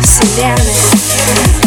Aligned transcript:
Yes, 0.00 0.36
damn 0.36 0.56
it. 0.60 1.57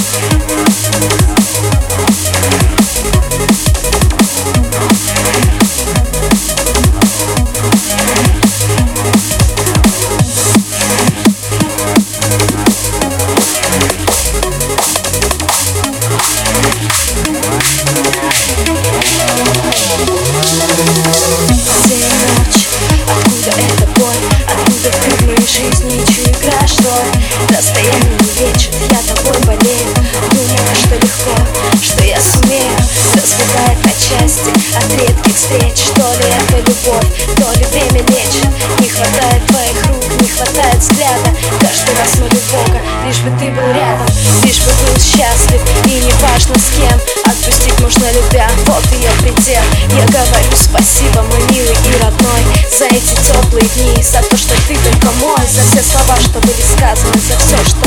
То 36.01 36.07
ли 36.13 36.25
это 36.33 36.57
любовь, 36.67 37.05
то 37.37 37.51
ли 37.59 37.65
время 37.65 38.01
лечит? 38.09 38.49
Не 38.79 38.89
хватает 38.89 39.45
твоих 39.45 39.85
рук, 39.85 40.03
не 40.19 40.27
хватает 40.27 40.79
взгляда. 40.79 41.29
Каждый 41.59 41.95
раз 41.95 42.17
молю 42.17 42.41
Бога, 42.51 42.81
лишь 43.05 43.19
бы 43.19 43.29
ты 43.37 43.51
был 43.51 43.67
рядом. 43.67 44.07
Лишь 44.43 44.61
бы 44.61 44.71
был 44.81 44.97
счастлив 44.97 45.61
и 45.85 46.01
не 46.01 46.11
важно 46.13 46.57
с 46.57 46.73
кем. 46.75 46.99
Отпустить 47.23 47.79
можно 47.81 48.11
любя, 48.13 48.49
вот 48.65 48.83
ее 48.91 49.11
предел. 49.21 49.61
Я 49.93 50.05
говорю 50.07 50.51
спасибо, 50.55 51.21
мой 51.21 51.41
милый 51.51 51.77
и 51.85 52.01
родной 52.01 52.43
За 52.71 52.85
эти 52.85 53.13
теплые 53.21 53.67
дни, 53.75 54.01
за 54.01 54.23
то, 54.23 54.37
что 54.37 54.55
ты 54.67 54.75
только 54.77 55.11
мой 55.19 55.45
За 55.45 55.61
все 55.61 55.83
слова, 55.83 56.17
что 56.19 56.39
были 56.39 56.61
сказаны, 56.61 57.13
за 57.13 57.37
все, 57.37 57.57
что 57.63 57.80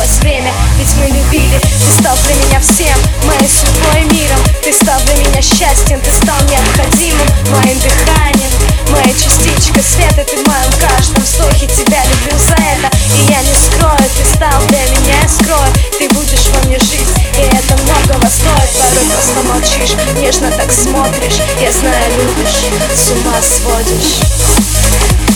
останавливалось 0.00 0.18
время 0.20 0.52
Ведь 0.78 0.94
мы 0.96 1.06
любили. 1.06 1.58
Ты 1.60 2.02
стал 2.02 2.16
для 2.26 2.34
меня 2.34 2.60
всем 2.60 2.98
Моей 3.24 3.48
судьбой 3.48 4.04
миром. 4.16 4.38
Ты 4.62 4.72
стал 4.72 5.00
для 5.02 5.16
меня 5.16 5.42
счастьем 5.42 6.00
Ты 6.00 6.10
стал 6.10 6.36
необходимым 6.48 7.26
Моим 7.50 7.78
дыханием. 7.78 8.50
Моя 8.90 9.12
частичка 9.12 9.80
света 9.82 10.24
Ты 10.24 10.42
в 10.42 10.46
моем 10.46 10.72
каждом 10.80 11.22
вздохе. 11.22 11.66
Тебя 11.66 12.02
люблю 12.04 12.38
за 12.38 12.54
это 12.54 12.96
И 12.96 13.32
я 13.32 13.42
не 13.42 13.54
скрою 13.54 14.08
Ты 14.16 14.24
стал 14.24 14.60
для 14.68 14.82
меня, 14.96 15.28
скрою 15.28 15.72
Ты 15.98 16.08
будешь 16.08 16.48
во 16.54 16.66
мне 16.66 16.78
жить 16.78 17.10
И 17.36 17.42
это 17.42 17.76
многого 17.84 18.26
стоит 18.28 18.70
Порой 18.78 19.06
просто 19.12 19.42
молчишь 19.48 19.96
Нежно 20.18 20.50
так 20.50 20.72
смотришь. 20.72 21.40
Я 21.60 21.70
знаю, 21.72 22.12
любишь 22.16 22.64
С 22.94 23.10
ума 23.10 23.36
сводишь 23.42 25.29